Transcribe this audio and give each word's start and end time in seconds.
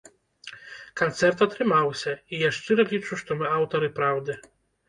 Канцэрт 1.01 1.43
атрымаўся, 1.47 2.11
і 2.33 2.41
я 2.47 2.51
шчыра 2.57 2.89
лічу, 2.95 3.13
што 3.23 3.31
мы 3.43 3.55
аўтары 3.59 3.95
праўды. 4.01 4.33